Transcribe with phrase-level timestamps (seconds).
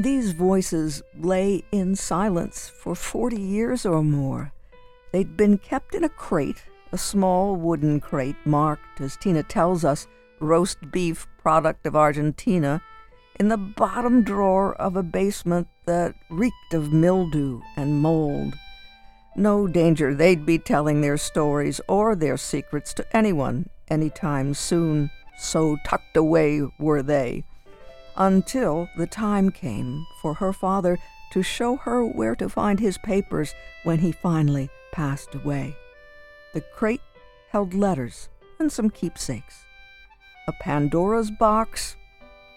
[0.00, 4.52] These voices lay in silence for 40 years or more.
[5.10, 6.62] They'd been kept in a crate,
[6.92, 10.06] a small wooden crate marked, as Tina tells us,
[10.38, 12.80] roast beef product of Argentina,
[13.40, 18.54] in the bottom drawer of a basement that reeked of mildew and mold.
[19.34, 25.10] No danger they'd be telling their stories or their secrets to anyone any time soon,
[25.38, 27.42] so tucked away were they
[28.18, 30.98] until the time came for her father
[31.30, 33.54] to show her where to find his papers
[33.84, 35.76] when he finally passed away.
[36.52, 37.00] The crate
[37.50, 39.64] held letters and some keepsakes.
[40.48, 41.96] A Pandora's box?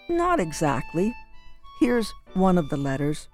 [0.08, 1.14] Not exactly.
[1.78, 3.28] Here's one of the letters.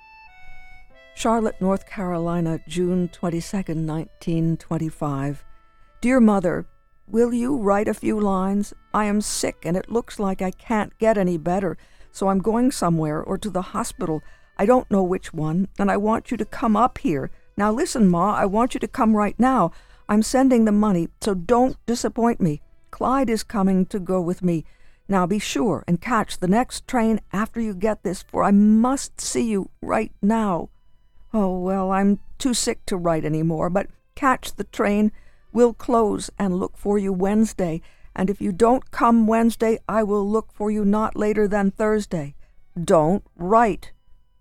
[1.14, 5.44] Charlotte, North Carolina, June 22, 1925.
[6.00, 6.66] Dear Mother,
[7.06, 8.74] will you write a few lines?
[8.92, 11.76] I am sick and it looks like I can't get any better
[12.12, 14.22] so I'm going somewhere or to the hospital.
[14.56, 17.30] I don't know which one, and I want you to come up here.
[17.56, 19.70] Now listen, Ma, I want you to come right now.
[20.08, 22.62] I'm sending the money, so don't disappoint me.
[22.90, 24.64] Clyde is coming to go with me.
[25.08, 29.20] Now be sure and catch the next train after you get this, for I must
[29.20, 30.70] see you right now.
[31.32, 35.12] Oh, well, I'm too sick to write any more, but catch the train.
[35.52, 37.82] We'll close and look for you Wednesday
[38.14, 42.34] and if you don't come Wednesday, I will look for you not later than Thursday.
[42.82, 43.92] Don't write.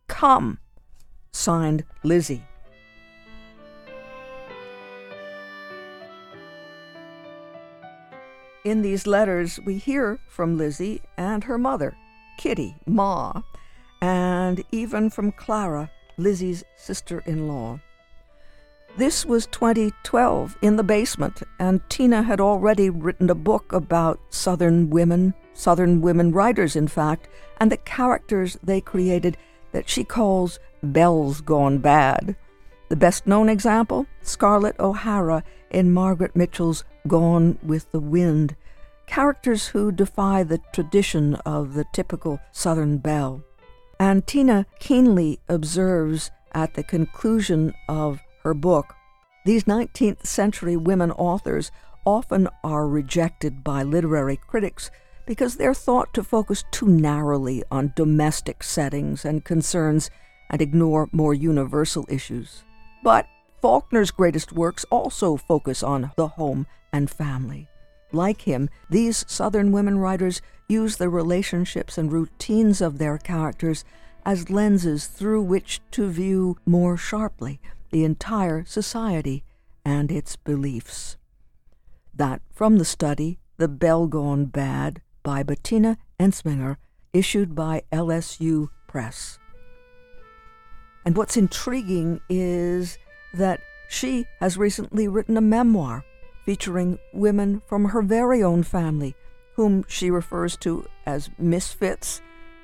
[0.08, 0.60] Come.
[1.32, 2.44] Signed, Lizzie.
[8.64, 11.96] In these letters, we hear from Lizzie and her mother,
[12.38, 13.32] Kitty, Ma,
[14.02, 17.80] and even from Clara, Lizzie's sister in law.
[18.98, 24.90] This was 2012 in the basement, and Tina had already written a book about Southern
[24.90, 27.28] women, Southern women writers, in fact,
[27.60, 29.38] and the characters they created
[29.72, 32.36] that she calls Belles Gone Bad.
[32.90, 38.56] The best known example Scarlett O'Hara in Margaret Mitchell's Gone with the Wind,
[39.06, 43.44] characters who defy the tradition of the typical Southern belle.
[44.00, 48.96] And Tina keenly observes at the conclusion of her book.
[49.46, 51.70] These 19th century women authors
[52.06, 54.90] often are rejected by literary critics
[55.26, 60.10] because they're thought to focus too narrowly on domestic settings and concerns
[60.50, 62.64] and ignore more universal issues.
[63.04, 63.28] But
[63.62, 67.68] Faulkner's greatest works also focus on the home and family.
[68.14, 73.84] Like him, these Southern women writers use the relationships and routines of their characters
[74.26, 77.60] as lenses through which to view more sharply
[77.92, 79.44] the entire society
[79.86, 81.18] and its beliefs.
[82.14, 86.78] That from the study, The Belle Gone Bad by Betina Entzminger,
[87.14, 89.40] issued by LSU Press.
[91.06, 92.98] And what's intriguing is
[93.34, 96.04] that she has recently written a memoir
[96.46, 99.16] featuring women from her very own family,
[99.56, 102.22] whom she refers to as misfits,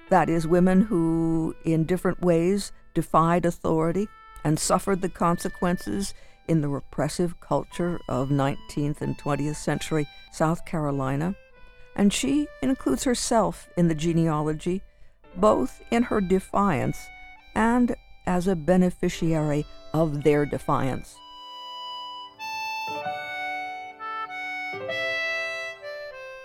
[0.10, 4.08] that is, women who, in different ways, defied authority
[4.44, 6.14] and suffered the consequences
[6.48, 11.36] in the repressive culture of 19th and 20th century South Carolina,
[11.96, 14.82] and she includes herself in the genealogy,
[15.36, 16.98] both in her defiance
[17.56, 17.96] and
[18.26, 21.16] as a beneficiary of their defiance.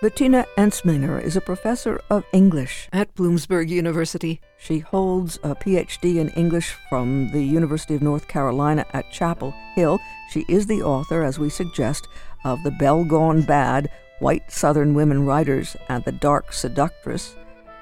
[0.01, 4.39] Betina Entzminger is a professor of English at Bloomsburg University.
[4.57, 9.99] She holds a PhD in English from the University of North Carolina at Chapel Hill.
[10.31, 12.07] She is the author, as we suggest,
[12.45, 13.89] of The Belle Gone Bad
[14.19, 17.35] White Southern Women Writers and the Dark Seductress,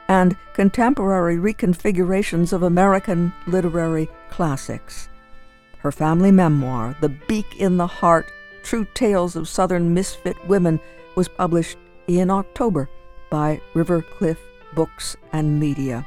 [0.08, 5.08] and contemporary reconfigurations of American literary classics.
[5.78, 8.32] Her family memoir, The Beak in the Heart
[8.64, 10.80] True Tales of Southern Misfit Women,
[11.16, 11.78] was published
[12.08, 12.90] in October
[13.30, 14.38] by Rivercliff
[14.74, 16.06] Books and Media.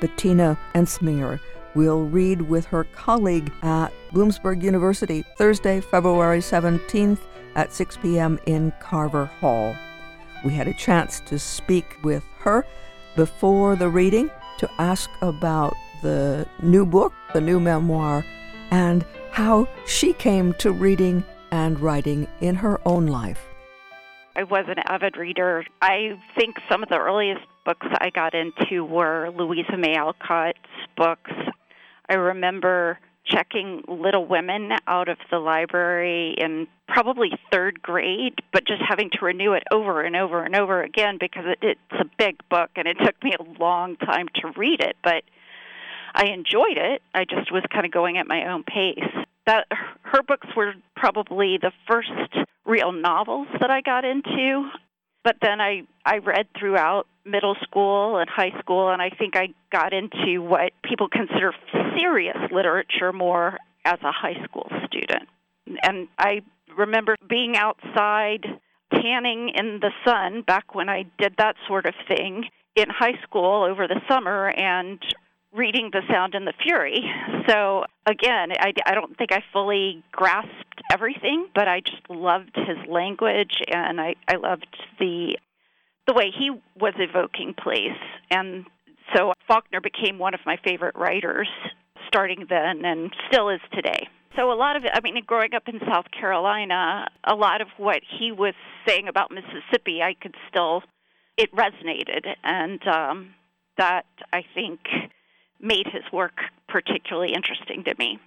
[0.00, 1.40] Betina Entzminger
[1.74, 7.18] will read with her colleague at Bloomsburg University Thursday, February 17th
[7.54, 8.38] at 6 p.m.
[8.46, 9.76] in Carver Hall.
[10.44, 12.64] We had a chance to speak with her
[13.16, 18.24] before the reading to ask about the new book, the new memoir,
[18.70, 23.47] and how she came to reading and writing in her own life.
[24.38, 25.64] I was an avid reader.
[25.82, 30.58] I think some of the earliest books I got into were Louisa May Alcott's
[30.96, 31.32] books.
[32.08, 38.80] I remember checking Little Women out of the library in probably third grade, but just
[38.88, 42.36] having to renew it over and over and over again because it, it's a big
[42.48, 44.94] book and it took me a long time to read it.
[45.02, 45.24] But
[46.14, 47.02] I enjoyed it.
[47.12, 49.26] I just was kind of going at my own pace.
[49.48, 49.66] That
[50.02, 52.10] her books were probably the first
[52.66, 54.68] real novels that I got into.
[55.24, 59.48] But then I I read throughout middle school and high school and I think I
[59.72, 61.52] got into what people consider
[61.96, 63.56] serious literature more
[63.86, 65.28] as a high school student.
[65.82, 66.42] And I
[66.76, 68.44] remember being outside
[68.94, 72.44] tanning in the sun back when I did that sort of thing
[72.76, 74.98] in high school over the summer and
[75.52, 77.02] reading The Sound and the Fury.
[77.48, 82.76] So again, I, I don't think I fully grasped everything, but I just loved his
[82.88, 84.66] language and I, I loved
[84.98, 85.36] the
[86.06, 86.50] the way he
[86.80, 88.00] was evoking place.
[88.30, 88.64] And
[89.14, 91.48] so Faulkner became one of my favorite writers
[92.06, 94.08] starting then and still is today.
[94.34, 97.68] So a lot of it, I mean, growing up in South Carolina, a lot of
[97.76, 98.54] what he was
[98.86, 100.82] saying about Mississippi, I could still,
[101.36, 102.24] it resonated.
[102.42, 103.34] And um,
[103.76, 104.80] that, I think,
[105.60, 108.18] made his work particularly interesting to me.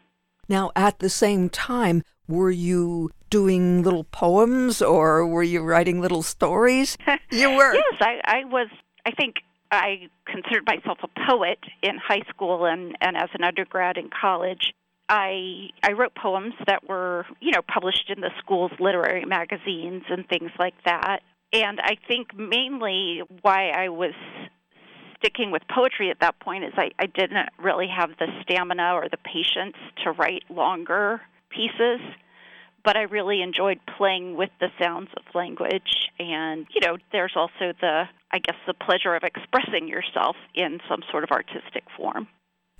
[0.49, 6.23] Now, at the same time, were you doing little poems or were you writing little
[6.23, 6.97] stories?
[7.31, 7.73] you were.
[7.73, 8.67] yes, I, I was.
[9.05, 9.37] I think
[9.71, 14.73] I considered myself a poet in high school and, and as an undergrad in college.
[15.09, 20.27] I I wrote poems that were, you know, published in the school's literary magazines and
[20.27, 21.19] things like that.
[21.53, 24.13] And I think mainly why I was
[25.21, 29.07] sticking with poetry at that point is I, I didn't really have the stamina or
[29.09, 32.01] the patience to write longer pieces
[32.83, 36.09] but I really enjoyed playing with the sounds of language.
[36.19, 41.01] And, you know, there's also the, I guess, the pleasure of expressing yourself in some
[41.11, 42.27] sort of artistic form.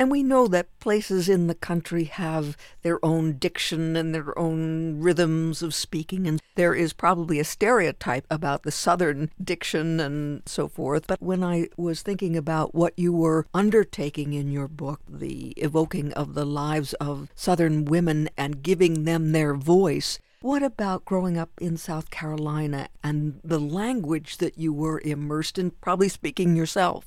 [0.02, 5.00] And we know that places in the country have their own diction and their own
[5.00, 10.68] rhythms of speaking, and there is probably a stereotype about the Southern diction and so
[10.68, 11.06] forth.
[11.06, 16.14] But when I was thinking about what you were undertaking in your book, the evoking
[16.14, 21.52] of the lives of Southern women and giving them their voice, what about growing up
[21.62, 27.06] in South Carolina and the language that you were immersed in, probably speaking yourself?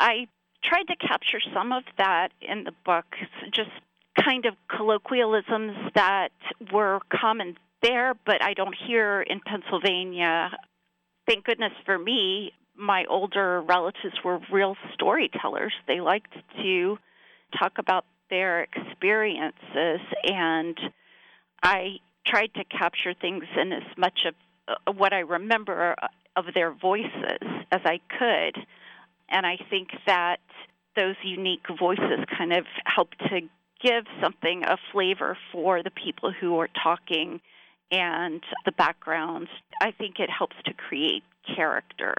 [0.00, 0.26] I
[0.64, 3.04] tried to capture some of that in the book,
[3.52, 3.70] just
[4.22, 6.30] kind of colloquialisms that
[6.72, 10.50] were common there, but I don't hear in Pennsylvania.
[11.26, 15.72] Thank goodness for me, my older relatives were real storytellers.
[15.86, 16.98] They liked to
[17.58, 20.78] talk about their experiences, and
[21.62, 21.96] I
[22.26, 24.34] tried to capture things in as much of
[24.66, 25.94] uh, what I remember
[26.36, 27.38] of their voices
[27.70, 28.64] as I could.
[29.28, 30.38] And I think that
[30.96, 33.40] those unique voices kind of help to
[33.82, 37.40] give something a flavor for the people who are talking
[37.90, 39.50] and the backgrounds.
[39.80, 41.22] I think it helps to create
[41.54, 42.14] character.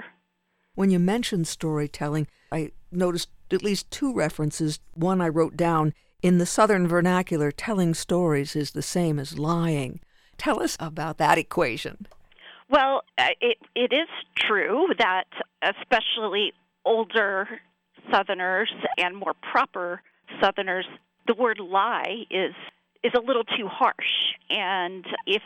[0.76, 4.80] When you mentioned storytelling, I noticed at least two references.
[4.94, 10.00] One I wrote down in the Southern vernacular, telling stories is the same as lying.
[10.38, 12.08] Tell us about that equation.
[12.70, 15.26] Well, uh, it it is true that
[15.62, 17.48] especially older
[18.12, 20.02] Southerners and more proper
[20.42, 20.86] Southerners,
[21.28, 22.54] the word lie is
[23.04, 24.34] is a little too harsh.
[24.50, 25.44] And if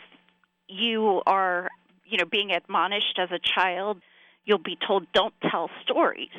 [0.68, 1.68] you are,
[2.06, 4.00] you know, being admonished as a child,
[4.44, 6.30] you'll be told, "Don't tell stories,"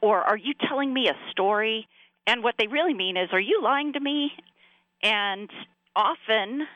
[0.00, 1.86] or "Are you telling me a story?"
[2.26, 4.32] And what they really mean is, "Are you lying to me?"
[5.02, 5.50] And
[5.94, 6.66] often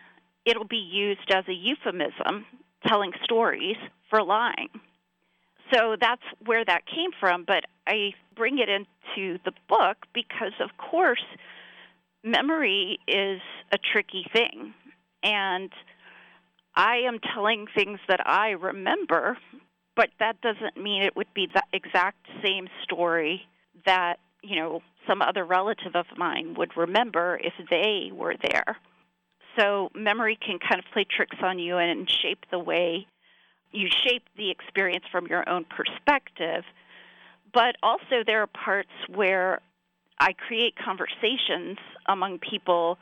[0.45, 2.47] it'll be used as a euphemism,
[2.87, 3.77] telling stories
[4.09, 4.69] for lying.
[5.75, 7.45] So that's where that came from.
[7.47, 11.25] But I bring it into the book because, of course,
[12.23, 13.41] memory is
[13.73, 14.75] a tricky thing.
[15.23, 15.71] And
[16.75, 19.39] I am telling things that I remember,
[19.97, 23.43] but that doesn't mean it would be the exact same story
[23.87, 28.77] that, you know, some other relative of mine would remember if they were there.
[29.59, 33.07] So memory can kind of play tricks on you and shape the way
[33.75, 36.65] you shape the experience from your own perspective.
[37.53, 39.61] But also, there are parts where
[40.19, 42.99] I create conversations among people,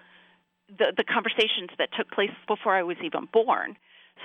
[0.69, 3.77] the, the conversations that took place before I was even born.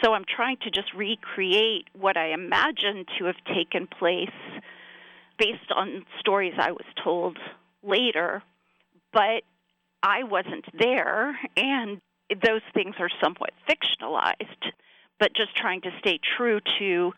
[0.04, 4.30] So I'm trying to just recreate what I imagine to have taken place
[5.40, 7.38] based on stories I was told
[7.84, 8.44] later,
[9.14, 9.44] but
[10.04, 12.00] I wasn't there, and
[12.30, 14.72] those things are somewhat fictionalized
[15.20, 17.12] but just trying to stay true to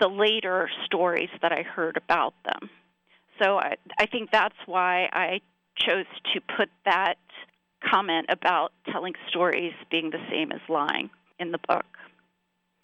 [0.00, 2.70] the later stories that I heard about them.
[3.40, 5.40] So I, I think that's why I
[5.78, 7.16] chose to put that
[7.88, 11.84] comment about telling stories being the same as lying in the book.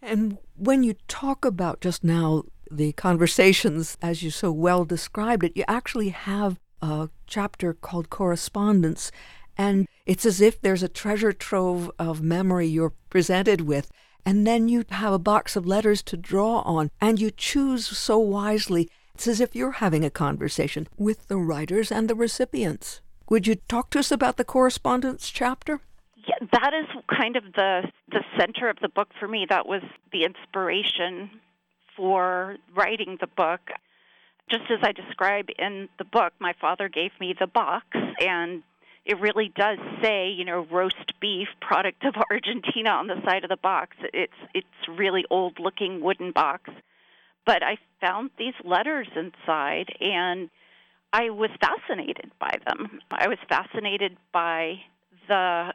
[0.01, 5.55] And when you talk about just now the conversations, as you so well described it,
[5.55, 9.11] you actually have a chapter called Correspondence,
[9.57, 13.89] and it's as if there's a treasure trove of memory you're presented with.
[14.25, 18.17] And then you have a box of letters to draw on, and you choose so
[18.17, 18.89] wisely.
[19.15, 23.01] It's as if you're having a conversation with the writers and the recipients.
[23.29, 25.81] Would you talk to us about the correspondence chapter?
[26.15, 29.45] Yeah, that is kind of the the center of the book for me.
[29.49, 31.29] That was the inspiration
[31.95, 33.61] for writing the book.
[34.49, 37.85] Just as I describe in the book, my father gave me the box,
[38.19, 38.63] and
[39.05, 43.49] it really does say, you know, roast beef, product of Argentina, on the side of
[43.49, 43.97] the box.
[44.13, 46.69] It's it's really old looking wooden box,
[47.45, 50.49] but I found these letters inside, and
[51.11, 52.99] I was fascinated by them.
[53.11, 54.79] I was fascinated by
[55.27, 55.73] the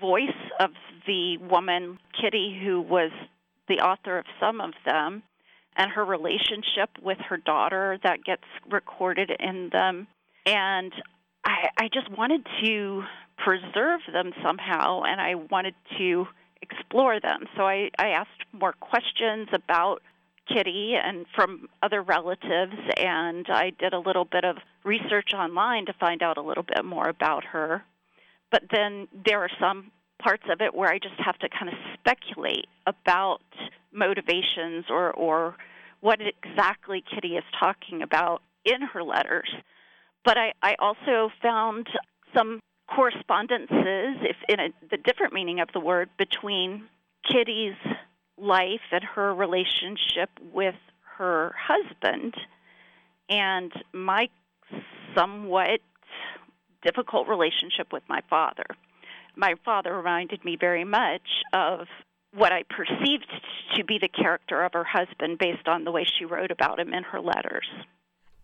[0.00, 0.28] voice
[0.60, 0.70] of
[1.06, 3.10] the woman, Kitty, who was
[3.68, 5.22] the author of some of them,
[5.76, 10.06] and her relationship with her daughter that gets recorded in them.
[10.46, 10.92] And
[11.48, 13.02] I, I just wanted to
[13.38, 16.26] preserve them somehow, and I wanted to
[16.60, 17.44] explore them.
[17.56, 20.02] So I, I asked more questions about
[20.52, 25.94] Kitty and from other relatives, and I did a little bit of research online to
[25.94, 27.82] find out a little bit more about her.
[28.50, 29.90] But then there are some
[30.22, 33.40] parts of it where I just have to kind of speculate about
[33.92, 35.54] motivations or, or
[36.00, 39.48] what exactly Kitty is talking about in her letters.
[40.28, 41.86] But I, I also found
[42.36, 42.60] some
[42.94, 43.70] correspondences,
[44.20, 46.84] if in a, the different meaning of the word, between
[47.32, 47.78] Kitty's
[48.36, 50.74] life and her relationship with
[51.16, 52.34] her husband
[53.30, 54.28] and my
[55.16, 55.80] somewhat
[56.82, 58.66] difficult relationship with my father.
[59.34, 61.86] My father reminded me very much of
[62.34, 63.32] what I perceived
[63.76, 66.92] to be the character of her husband based on the way she wrote about him
[66.92, 67.66] in her letters.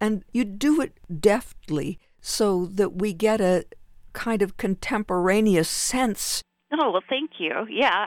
[0.01, 3.65] And you do it deftly so that we get a
[4.13, 6.43] kind of contemporaneous sense.
[6.73, 7.67] Oh, well, thank you.
[7.71, 8.07] Yeah.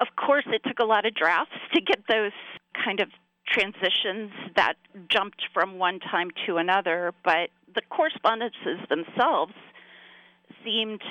[0.00, 2.32] Of course, it took a lot of drafts to get those
[2.84, 3.08] kind of
[3.46, 4.74] transitions that
[5.10, 9.52] jumped from one time to another, but the correspondences themselves
[10.64, 11.02] seemed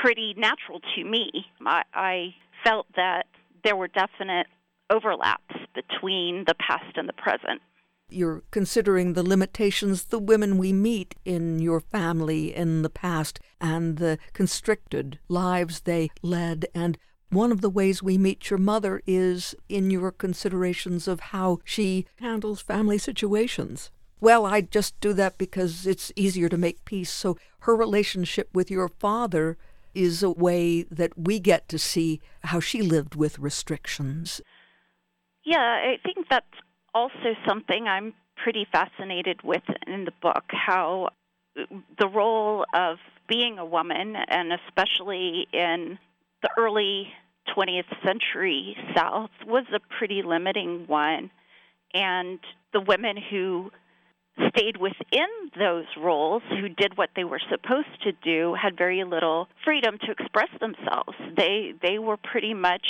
[0.00, 1.30] pretty natural to me.
[1.66, 2.34] I, I
[2.64, 3.26] felt that
[3.64, 4.46] there were definite
[4.90, 7.60] overlaps between the past and the present.
[8.12, 13.96] You're considering the limitations the women we meet in your family in the past and
[13.96, 16.66] the constricted lives they led.
[16.74, 16.98] And
[17.30, 22.06] one of the ways we meet your mother is in your considerations of how she
[22.16, 23.90] handles family situations.
[24.20, 27.10] Well, I just do that because it's easier to make peace.
[27.10, 29.56] So her relationship with your father
[29.94, 34.40] is a way that we get to see how she lived with restrictions.
[35.44, 36.46] Yeah, I think that's
[36.94, 41.10] also something I'm pretty fascinated with in the book how
[41.54, 42.96] the role of
[43.28, 45.98] being a woman, and especially in
[46.42, 47.08] the early
[47.56, 51.30] 20th century South, was a pretty limiting one.
[51.94, 52.38] And
[52.72, 53.70] the women who
[54.48, 59.48] stayed within those roles, who did what they were supposed to do, had very little
[59.64, 61.16] freedom to express themselves.
[61.36, 62.86] They they were pretty much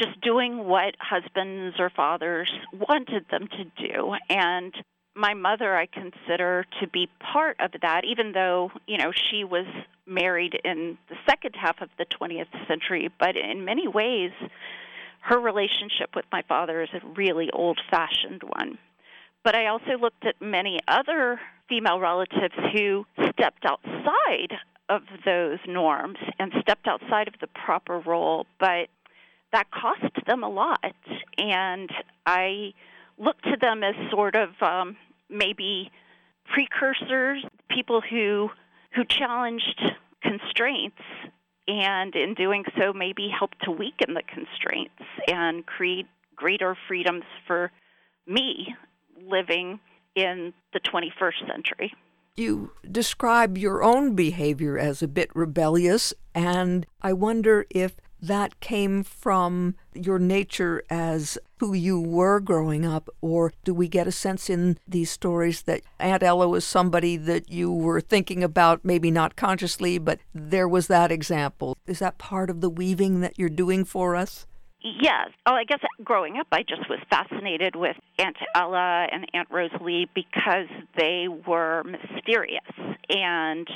[0.00, 4.14] just doing what husbands or fathers wanted them to do.
[4.28, 4.74] And
[5.14, 9.66] my mother I consider to be part of that even though you know she was
[10.06, 13.10] married in the second half of the 20th century.
[13.18, 14.32] But in many ways
[15.22, 18.78] her relationship with my father is a really old fashioned one.
[19.44, 24.54] But I also looked at many other female relatives who stepped outside
[24.88, 28.88] of those norms and stepped outside of the proper role, but
[29.52, 30.94] that cost them a lot.
[31.38, 31.90] And
[32.26, 32.72] I
[33.18, 34.96] look to them as sort of um,
[35.28, 35.90] maybe
[36.52, 38.50] precursors, people who
[38.94, 39.80] who challenged
[40.20, 41.00] constraints
[41.68, 47.70] and in doing so maybe helped to weaken the constraints and create greater freedoms for
[48.26, 48.74] me
[49.28, 49.78] living
[50.16, 51.94] in the 21st century.
[52.36, 59.02] You describe your own behavior as a bit rebellious, and I wonder if that came
[59.02, 64.48] from your nature as who you were growing up, or do we get a sense
[64.48, 69.36] in these stories that Aunt Ella was somebody that you were thinking about, maybe not
[69.36, 71.76] consciously, but there was that example?
[71.86, 74.46] Is that part of the weaving that you're doing for us?
[74.82, 75.28] Yes.
[75.44, 80.08] Oh, I guess growing up, I just was fascinated with Aunt Ella and Aunt Rosalie
[80.14, 82.62] because they were mysterious
[83.10, 83.68] and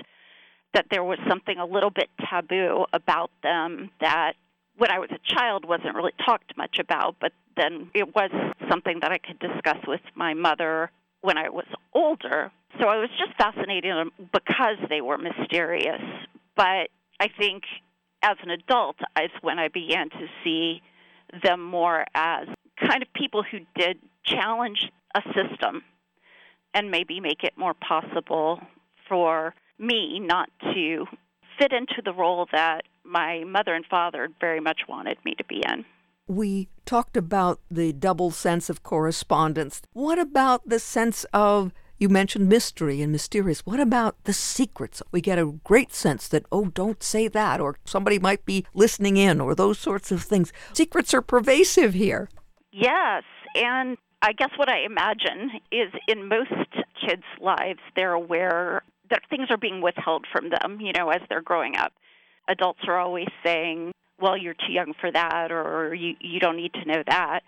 [0.75, 4.35] that there was something a little bit taboo about them that
[4.77, 8.31] when I was a child wasn't really talked much about, but then it was
[8.69, 10.91] something that I could discuss with my mother
[11.21, 12.51] when I was older.
[12.81, 13.95] So I was just fascinated
[14.33, 16.03] because they were mysterious.
[16.57, 16.89] But
[17.21, 17.63] I think
[18.23, 20.83] as an adult is when I began to see
[21.43, 22.49] them more as
[22.81, 25.83] kind of people who did challenge a system
[26.73, 28.61] and maybe make it more possible
[29.09, 31.07] for me not to
[31.59, 35.63] fit into the role that my mother and father very much wanted me to be
[35.67, 35.85] in.
[36.27, 39.83] We talked about the double sense of correspondence.
[39.93, 43.61] What about the sense of you mentioned mystery and mysterious.
[43.65, 45.03] What about the secrets?
[45.13, 49.17] We get a great sense that, oh, don't say that, or somebody might be listening
[49.17, 50.53] in, or those sorts of things.
[50.73, 52.29] Secrets are pervasive here.
[52.73, 53.23] Yes.
[53.55, 56.51] And I guess what I imagine is in most
[57.01, 61.43] kids' lives, they're aware that things are being withheld from them, you know, as they're
[61.43, 61.93] growing up.
[62.49, 66.73] Adults are always saying, well, you're too young for that, or you, you don't need
[66.75, 67.41] to know that.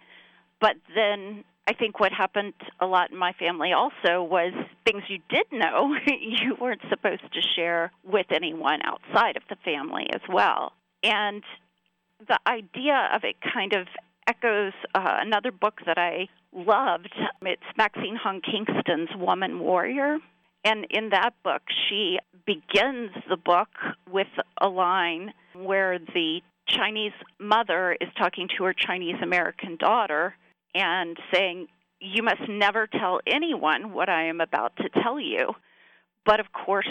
[0.61, 4.53] But then I think what happened a lot in my family also was
[4.85, 10.07] things you did know you weren't supposed to share with anyone outside of the family
[10.15, 10.73] as well.
[11.03, 11.43] And
[12.27, 13.87] the idea of it kind of
[14.27, 17.13] echoes uh, another book that I loved.
[17.43, 20.19] It's Maxine Hong Kingston's Woman Warrior.
[20.67, 23.69] And in that book, she begins the book
[24.11, 24.27] with
[24.61, 30.35] a line where the Chinese mother is talking to her Chinese American daughter
[30.75, 31.69] and saying,
[32.01, 35.53] You must never tell anyone what I am about to tell you.
[36.25, 36.89] But of course,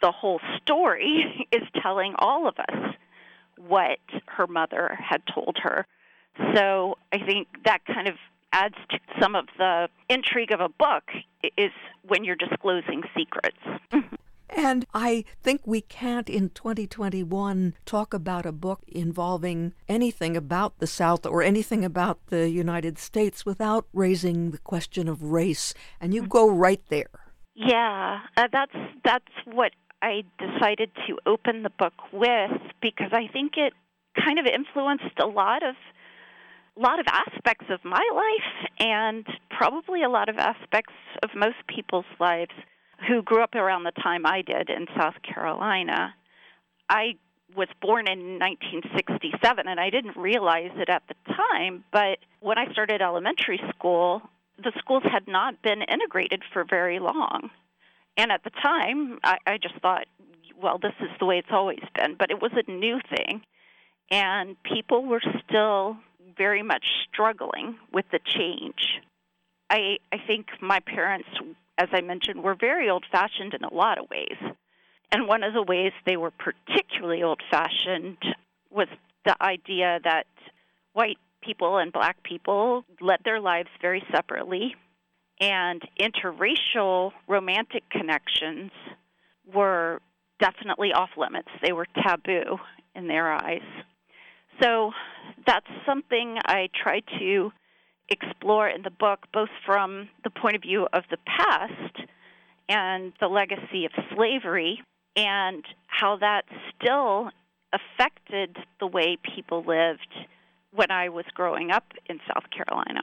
[0.00, 2.94] the whole story is telling all of us
[3.58, 5.86] what her mother had told her.
[6.54, 8.14] So I think that kind of
[8.52, 11.04] adds to some of the intrigue of a book
[11.56, 11.72] is
[12.06, 13.58] when you're disclosing secrets.
[14.54, 20.86] And I think we can't in 2021 talk about a book involving anything about the
[20.86, 25.72] South or anything about the United States without raising the question of race.
[26.00, 27.08] And you go right there.
[27.54, 32.50] Yeah, uh, that's that's what I decided to open the book with
[32.82, 33.72] because I think it
[34.22, 35.74] kind of influenced a lot of
[36.76, 41.56] a lot of aspects of my life and probably a lot of aspects of most
[41.66, 42.52] people's lives
[43.08, 46.14] who grew up around the time I did in South Carolina.
[46.88, 47.14] I
[47.56, 52.70] was born in 1967 and I didn't realize it at the time, but when I
[52.72, 54.22] started elementary school,
[54.56, 57.50] the schools had not been integrated for very long.
[58.16, 60.06] And at the time, I, I just thought,
[60.60, 63.42] well, this is the way it's always been, but it was a new thing.
[64.10, 65.96] And people were still
[66.36, 69.00] very much struggling with the change.
[69.70, 71.28] I, I think my parents
[71.78, 74.36] as I mentioned, were very old fashioned in a lot of ways.
[75.10, 78.18] And one of the ways they were particularly old fashioned
[78.70, 78.88] was
[79.24, 80.26] the idea that
[80.92, 84.74] white people and black people led their lives very separately,
[85.40, 88.70] and interracial romantic connections
[89.52, 90.00] were
[90.40, 91.48] definitely off limits.
[91.62, 92.58] They were taboo
[92.94, 93.62] in their eyes.
[94.62, 94.92] So
[95.46, 97.50] that's something I try to
[98.08, 102.08] explore in the book, both from the point of view of the past
[102.68, 104.80] and the legacy of slavery,
[105.16, 106.44] and how that
[106.74, 107.30] still
[107.72, 110.08] affected the way people lived
[110.72, 113.02] when I was growing up in South Carolina.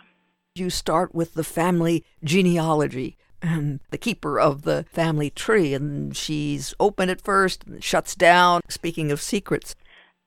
[0.56, 6.74] You start with the family genealogy and the keeper of the family tree, and she's
[6.80, 8.62] open at first and shuts down.
[8.70, 9.76] Speaking of secrets,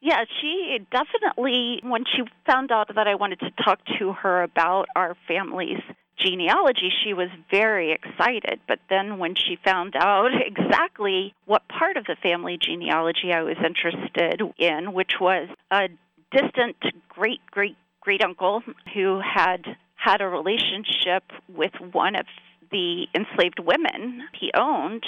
[0.02, 4.86] yeah, she definitely, when she found out that I wanted to talk to her about
[4.96, 5.80] our family's
[6.18, 8.58] genealogy, she was very excited.
[8.66, 13.56] But then when she found out exactly what part of the family genealogy I was
[13.64, 15.88] interested in, which was a
[16.32, 16.76] distant
[17.08, 18.62] great great great uncle
[18.94, 22.26] who had had a relationship with one of
[22.72, 25.04] the enslaved women he owned,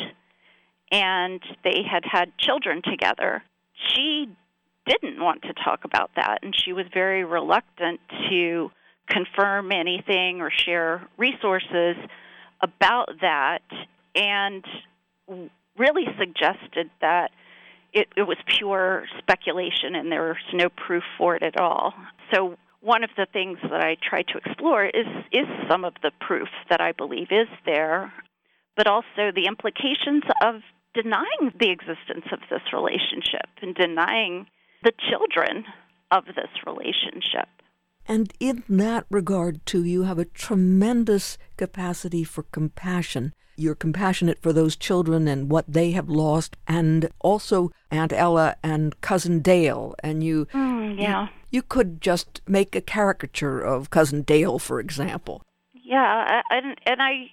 [0.92, 3.42] and they had had children together.
[3.88, 4.28] She
[4.86, 8.70] didn't want to talk about that, and she was very reluctant to
[9.08, 11.96] confirm anything or share resources
[12.62, 13.62] about that,
[14.14, 14.64] and
[15.76, 17.30] really suggested that
[17.92, 21.94] it, it was pure speculation and there was no proof for it at all.
[22.32, 26.10] So one of the things that I try to explore is is some of the
[26.20, 28.12] proof that I believe is there,
[28.76, 30.56] but also the implications of
[30.92, 34.46] denying the existence of this relationship and denying
[34.84, 35.64] the children
[36.10, 37.48] of this relationship.
[38.06, 43.32] And in that regard, too, you have a tremendous capacity for compassion.
[43.56, 49.00] You're compassionate for those children and what they have lost, and also Aunt Ella and
[49.00, 49.94] Cousin Dale.
[50.02, 54.80] And you, mm, yeah, you, you, could just make a caricature of Cousin Dale, for
[54.80, 55.42] example.
[55.72, 57.30] Yeah, and and I,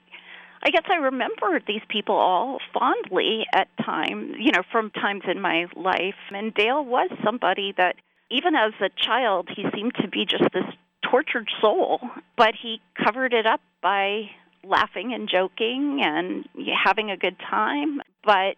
[0.63, 5.41] I guess I remember these people all fondly at times, you know, from times in
[5.41, 6.15] my life.
[6.31, 7.95] And Dale was somebody that,
[8.29, 10.65] even as a child, he seemed to be just this
[11.09, 11.99] tortured soul,
[12.37, 14.29] but he covered it up by
[14.63, 16.47] laughing and joking and
[16.85, 18.01] having a good time.
[18.23, 18.55] But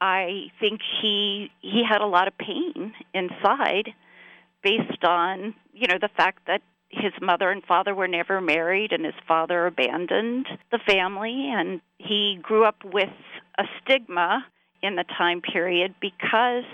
[0.00, 3.94] I think he he had a lot of pain inside
[4.62, 6.62] based on, you know, the fact that
[6.96, 11.50] his mother and father were never married and his father abandoned the family.
[11.54, 13.10] And he grew up with
[13.58, 14.46] a stigma
[14.82, 16.64] in the time period because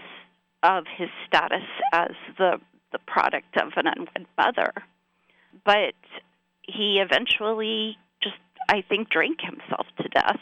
[0.63, 2.61] of his status as the
[2.93, 4.73] the product of an unwed mother.
[5.65, 5.95] But
[6.63, 8.37] he eventually just
[8.69, 10.41] i think drank himself to death.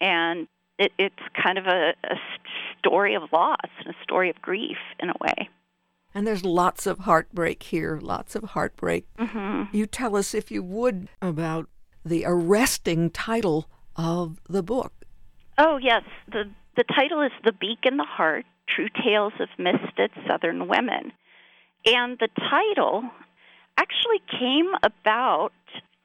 [0.00, 0.46] And
[0.78, 2.16] it, it's kind of a, a
[2.78, 5.48] story of loss and a story of grief in a way
[6.14, 9.06] and there's lots of heartbreak here, lots of heartbreak.
[9.18, 9.76] Mm-hmm.
[9.76, 11.68] You tell us, if you would, about
[12.04, 14.92] the arresting title of the book.
[15.58, 16.02] Oh, yes.
[16.30, 16.44] The,
[16.76, 21.12] the title is The Beak in the Heart True Tales of Misfit Southern Women.
[21.86, 23.02] And the title
[23.76, 25.52] actually came about,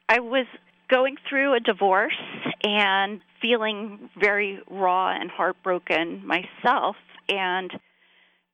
[0.08, 0.46] I was
[0.90, 2.18] going through a divorce
[2.64, 6.96] and feeling very raw and heartbroken myself.
[7.30, 7.72] And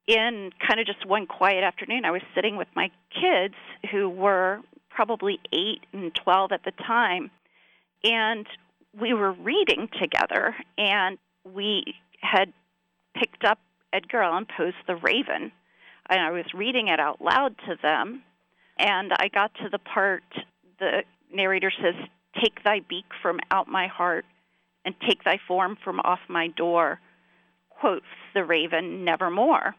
[0.08, 3.56] in kind of just one quiet afternoon, I was sitting with my kids
[3.92, 7.32] who were probably 8 and 12 at the time,
[8.04, 8.46] and
[9.00, 12.54] we were reading together, and we had
[13.16, 13.60] picked up
[13.92, 15.52] Edgar Allan Poe's The Raven,
[16.10, 18.24] and I was reading it out loud to them,
[18.78, 20.24] and I got to the part
[20.80, 21.96] the narrator says,
[22.42, 24.26] Take thy beak from out my heart,
[24.84, 27.00] and take thy form from off my door,
[27.70, 29.76] quotes the raven, nevermore.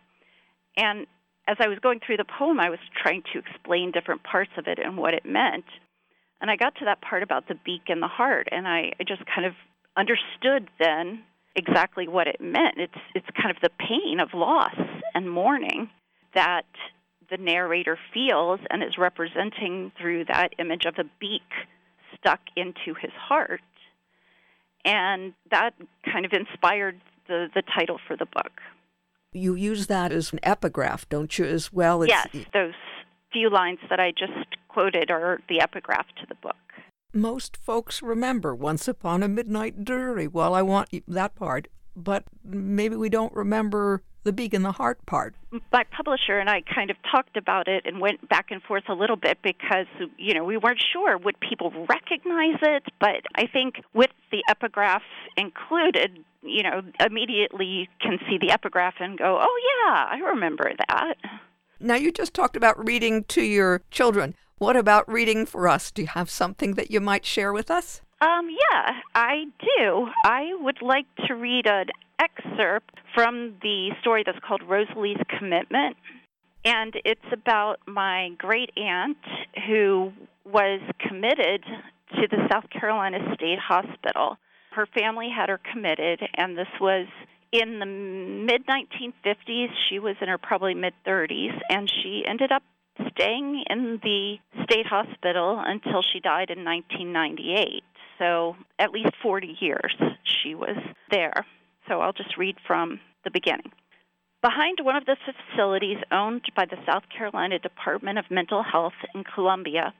[0.76, 1.06] And
[1.48, 4.66] as I was going through the poem, I was trying to explain different parts of
[4.66, 5.64] it and what it meant.
[6.40, 9.04] And I got to that part about the beak and the heart, and I, I
[9.06, 9.54] just kind of
[9.96, 11.22] understood then
[11.54, 12.74] exactly what it meant.
[12.76, 14.76] It's it's kind of the pain of loss
[15.14, 15.88] and mourning
[16.34, 16.66] that
[17.30, 21.48] the narrator feels and is representing through that image of a beak
[22.18, 23.62] stuck into his heart.
[24.84, 25.70] And that
[26.04, 28.52] kind of inspired the, the title for the book
[29.36, 32.02] you use that as an epigraph, don't you, as well?
[32.02, 32.74] It's, yes, those
[33.32, 36.56] few lines that I just quoted are the epigraph to the book.
[37.12, 40.28] Most folks remember Once Upon a Midnight Dreary.
[40.28, 44.98] Well, I want that part, but maybe we don't remember the beak in the heart
[45.06, 45.34] part.
[45.72, 48.92] My publisher and I kind of talked about it and went back and forth a
[48.92, 49.86] little bit because
[50.18, 55.02] you know we weren't sure would people recognize it, but I think with the epigraph
[55.36, 60.72] included, you know, immediately you can see the epigraph and go, "Oh yeah, I remember
[60.88, 61.14] that."
[61.78, 64.34] Now you just talked about reading to your children.
[64.58, 65.90] What about reading for us?
[65.90, 68.00] Do you have something that you might share with us?
[68.22, 70.08] Um, yeah, I do.
[70.24, 75.96] I would like to read an excerpt from the story that's called Rosalie's Commitment.
[76.64, 79.18] And it's about my great aunt
[79.68, 80.12] who
[80.44, 81.62] was committed
[82.14, 84.38] to the South Carolina State Hospital.
[84.76, 87.06] Her family had her committed, and this was
[87.50, 89.68] in the mid 1950s.
[89.88, 92.62] She was in her probably mid 30s, and she ended up
[93.12, 97.84] staying in the state hospital until she died in 1998.
[98.18, 100.76] So, at least 40 years she was
[101.10, 101.46] there.
[101.88, 103.72] So I'll just read from the beginning.
[104.42, 109.24] Behind one of the facilities owned by the South Carolina Department of Mental Health in
[109.24, 109.94] Columbia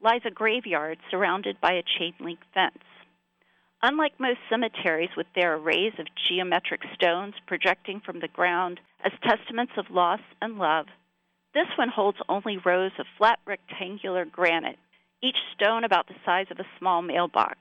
[0.00, 2.78] lies a graveyard surrounded by a chain link fence.
[3.82, 9.72] Unlike most cemeteries with their arrays of geometric stones projecting from the ground as testaments
[9.78, 10.86] of loss and love,
[11.54, 14.78] this one holds only rows of flat rectangular granite,
[15.22, 17.58] each stone about the size of a small mailbox.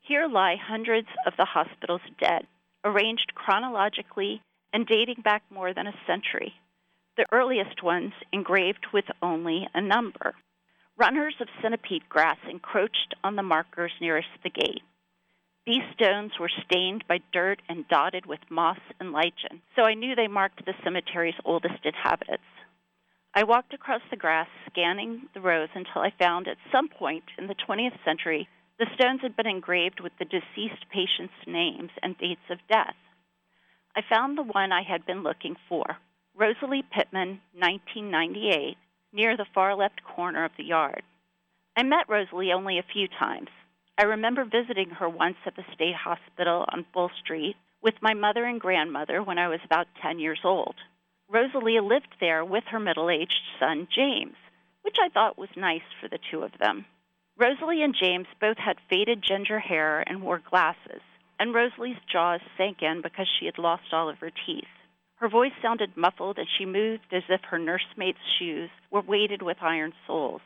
[0.00, 2.46] Here lie hundreds of the hospital's dead,
[2.82, 4.40] arranged chronologically
[4.72, 6.54] and dating back more than a century,
[7.16, 10.34] the earliest ones engraved with only a number.
[10.96, 14.82] Runners of centipede grass encroached on the markers nearest the gate.
[15.66, 20.14] These stones were stained by dirt and dotted with moss and lichen, so I knew
[20.14, 22.44] they marked the cemetery's oldest inhabitants.
[23.34, 27.48] I walked across the grass, scanning the rows until I found at some point in
[27.48, 28.48] the 20th century
[28.78, 32.94] the stones had been engraved with the deceased patients' names and dates of death.
[33.96, 35.96] I found the one I had been looking for
[36.36, 38.76] Rosalie Pittman, 1998,
[39.12, 41.02] near the far left corner of the yard.
[41.76, 43.48] I met Rosalie only a few times.
[43.98, 48.44] I remember visiting her once at the state hospital on Bull Street with my mother
[48.44, 50.74] and grandmother when I was about 10 years old.
[51.30, 54.36] Rosalie lived there with her middle aged son, James,
[54.82, 56.84] which I thought was nice for the two of them.
[57.38, 61.00] Rosalie and James both had faded ginger hair and wore glasses,
[61.38, 64.64] and Rosalie's jaws sank in because she had lost all of her teeth.
[65.16, 69.62] Her voice sounded muffled, and she moved as if her nursemaid's shoes were weighted with
[69.62, 70.42] iron soles.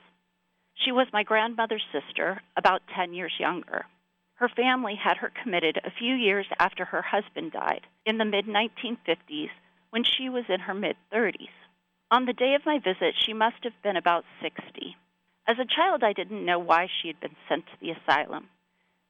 [0.84, 3.86] She was my grandmother's sister, about 10 years younger.
[4.34, 8.46] Her family had her committed a few years after her husband died, in the mid
[8.46, 9.50] 1950s,
[9.90, 11.50] when she was in her mid 30s.
[12.10, 14.96] On the day of my visit, she must have been about 60.
[15.46, 18.48] As a child, I didn't know why she had been sent to the asylum.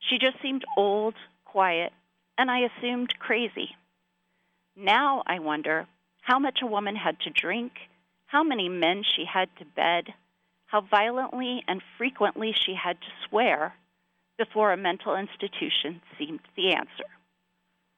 [0.01, 1.93] She just seemed old, quiet,
[2.37, 3.77] and I assumed crazy.
[4.75, 5.87] Now I wonder
[6.23, 7.73] how much a woman had to drink,
[8.27, 10.15] how many men she had to bed,
[10.71, 13.75] how violently and frequently she had to swear
[14.39, 17.11] before a mental institution seemed the answer.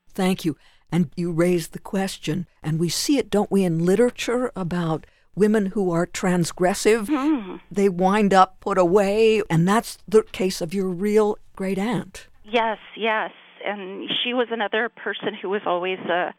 [0.08, 0.56] Thank you.
[0.90, 5.66] And you raised the question, and we see it, don't we, in literature about women
[5.66, 7.06] who are transgressive.
[7.06, 7.61] Mm.
[7.70, 12.26] They wind up put away, and that's the case of your real great aunt.
[12.44, 13.30] Yes, yes.
[13.64, 16.35] And she was another person who was always a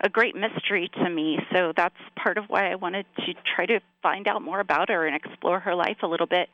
[0.00, 1.38] a great mystery to me.
[1.52, 5.06] So that's part of why I wanted to try to find out more about her
[5.06, 6.48] and explore her life a little bit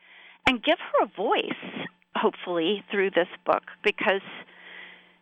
[0.47, 4.23] and give her a voice, hopefully, through this book because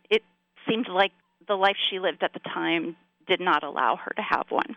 [0.09, 0.23] it
[0.67, 1.11] seemed like
[1.47, 2.95] the life she lived at the time
[3.27, 4.75] did not allow her to have one.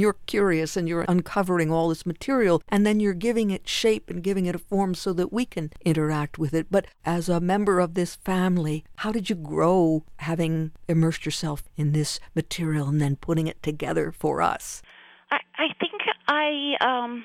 [0.00, 4.22] You're curious and you're uncovering all this material, and then you're giving it shape and
[4.22, 6.68] giving it a form so that we can interact with it.
[6.70, 11.92] But as a member of this family, how did you grow having immersed yourself in
[11.92, 14.82] this material and then putting it together for us?
[15.30, 17.24] I, I think I um,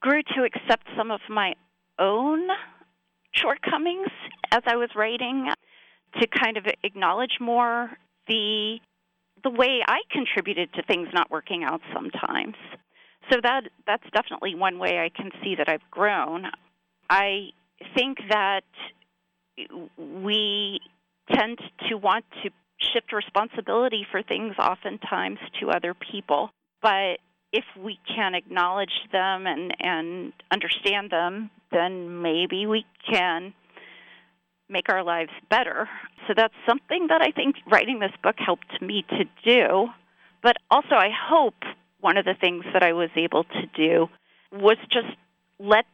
[0.00, 1.54] grew to accept some of my
[1.98, 2.48] own
[3.32, 4.08] shortcomings
[4.50, 5.48] as I was writing,
[6.20, 7.90] to kind of acknowledge more
[8.28, 8.78] the
[9.44, 12.56] the way I contributed to things not working out sometimes.
[13.30, 16.46] So that that's definitely one way I can see that I've grown.
[17.08, 17.50] I
[17.94, 18.64] think that
[19.96, 20.80] we
[21.32, 22.50] tend to want to
[22.92, 26.50] shift responsibility for things oftentimes to other people.
[26.82, 27.18] But
[27.52, 33.54] if we can acknowledge them and, and understand them, then maybe we can
[34.68, 35.88] make our lives better.
[36.26, 39.88] So that's something that I think writing this book helped me to do.
[40.42, 41.54] But also, I hope
[42.00, 44.08] one of the things that I was able to do
[44.52, 45.08] was just
[45.58, 45.86] let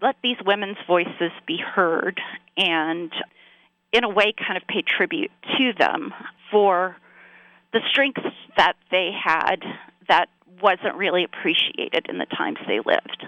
[0.00, 2.20] let these women's voices be heard
[2.56, 3.12] and
[3.92, 6.12] in a way kind of pay tribute to them
[6.50, 6.96] for
[7.72, 8.20] the strengths
[8.56, 9.62] that they had
[10.08, 10.28] that
[10.60, 13.24] wasn't really appreciated in the times they lived.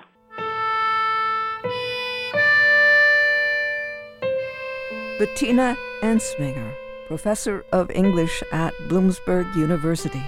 [5.18, 6.74] Betina Entzminger,
[7.06, 10.22] professor of English at Bloomsburg University,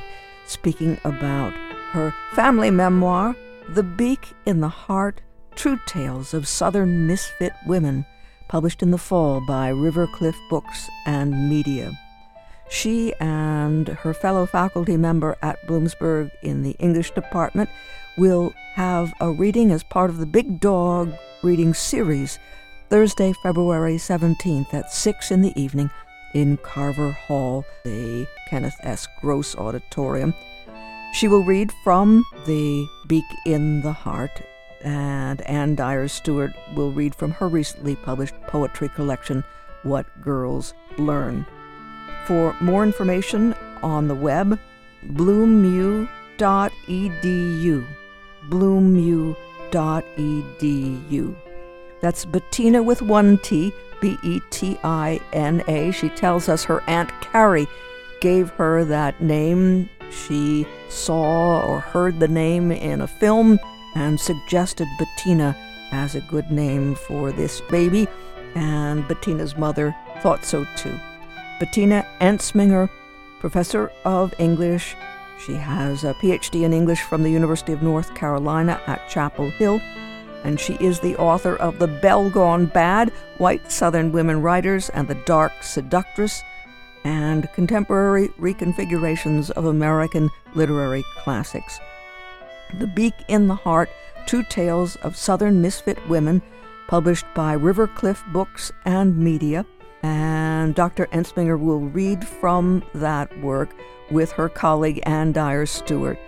[0.46, 1.52] speaking about
[1.90, 3.34] her family memoir,
[3.68, 5.22] The Beak in the Heart
[5.56, 8.06] True Tales of Southern Misfit Women,
[8.46, 11.90] published in the fall by Rivercliff Books and Media.
[12.68, 17.70] She and her fellow faculty member at Bloomsburg in the English department
[18.16, 22.38] will have a reading as part of the Big Dog reading series
[22.88, 25.90] Thursday, February 17th at 6 in the evening
[26.34, 29.08] in Carver Hall, the Kenneth S.
[29.20, 30.32] Gross Auditorium.
[31.12, 34.42] She will read from The Beak in the Heart,
[34.82, 39.42] and Ann Dyer Stewart will read from her recently published poetry collection,
[39.82, 41.44] What Girls Learn.
[42.26, 44.60] For more information on the web,
[45.06, 46.08] bloomu.edu.
[48.48, 49.36] bloomu.edu.
[52.00, 55.90] That's Betina with one T, B E T I N A.
[55.92, 57.66] She tells us her Aunt Carrie
[58.20, 59.88] gave her that name.
[60.10, 63.58] She saw or heard the name in a film
[63.94, 65.56] and suggested Betina
[65.90, 68.06] as a good name for this baby,
[68.54, 70.98] and Betina's mother thought so too.
[71.60, 72.90] Betina Entzminger,
[73.40, 74.94] professor of English.
[75.44, 79.80] She has a PhD in English from the University of North Carolina at Chapel Hill
[80.44, 85.08] and she is the author of The Belle Gone Bad White Southern Women Writers and
[85.08, 86.42] the Dark Seductress,
[87.04, 91.78] and contemporary reconfigurations of American literary classics.
[92.78, 93.90] The Beak in the Heart
[94.26, 96.42] Two Tales of Southern Misfit Women,
[96.88, 99.64] published by Rivercliff Books and Media.
[100.02, 101.06] And Dr.
[101.06, 103.70] Entzminger will read from that work
[104.10, 106.18] with her colleague Ann Dyer Stewart.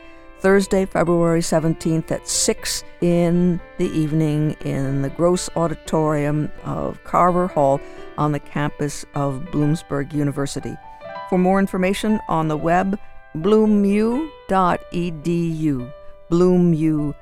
[0.40, 7.81] Thursday, February 17th at 6 in the evening in the Gross Auditorium of Carver Hall
[8.16, 10.77] on the campus of Bloomsburg University.
[11.29, 12.98] For more information on the web,
[13.37, 14.31] bloomu.edu.
[16.31, 17.14] bloomu.edu.